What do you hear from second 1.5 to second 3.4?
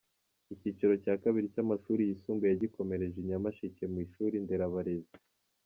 cy’amashuri yisumbuye yagikomereje i